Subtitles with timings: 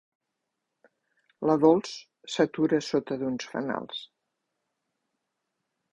[1.49, 1.93] La Dols
[2.37, 4.03] s'atura sota un dels fanals.